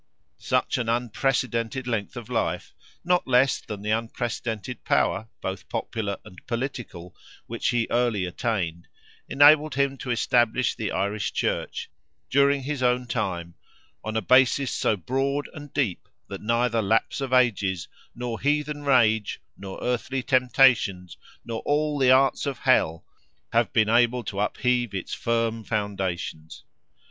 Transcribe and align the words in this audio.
Such 0.39 0.79
an 0.79 0.89
unprecedented 0.89 1.85
length 1.85 2.17
of 2.17 2.27
life, 2.27 2.73
not 3.05 3.27
less 3.27 3.61
than 3.61 3.83
the 3.83 3.91
unprecedented 3.91 4.83
power, 4.83 5.29
both 5.41 5.69
popular 5.69 6.17
and 6.25 6.41
political, 6.47 7.15
which 7.45 7.67
he 7.67 7.85
early 7.91 8.25
attained, 8.25 8.87
enabled 9.29 9.75
him 9.75 9.99
to 9.99 10.09
establish 10.09 10.73
the 10.73 10.91
Irish 10.91 11.33
Church, 11.33 11.87
during 12.31 12.63
his 12.63 12.81
own 12.81 13.05
time, 13.05 13.53
on 14.03 14.17
a 14.17 14.23
basis 14.23 14.71
so 14.73 14.97
broad 14.97 15.47
and 15.53 15.71
deep, 15.71 16.07
that 16.29 16.41
neither 16.41 16.81
lapse 16.81 17.21
of 17.21 17.31
ages, 17.31 17.87
nor 18.15 18.39
heathen 18.39 18.81
rage, 18.81 19.39
nor 19.55 19.77
earthly 19.83 20.23
temptations, 20.23 21.15
nor 21.45 21.59
all 21.61 21.99
the 21.99 22.09
arts 22.09 22.47
of 22.47 22.57
Hell, 22.57 23.05
have 23.53 23.71
been 23.71 23.87
able 23.87 24.23
to 24.23 24.39
upheave 24.39 24.95
its 24.95 25.13
firm 25.13 25.63
foundations. 25.63 26.63